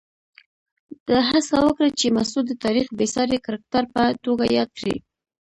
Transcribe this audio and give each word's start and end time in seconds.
ده 1.07 1.17
هڅه 1.29 1.57
وکړه 1.65 1.89
چې 1.99 2.07
مسعود 2.17 2.45
د 2.49 2.53
تاریخ 2.65 2.87
بېساري 2.99 3.37
کرکټر 3.45 3.83
په 3.93 4.03
توګه 4.25 4.45
یاد 4.57 4.69
کړي. 4.77 4.95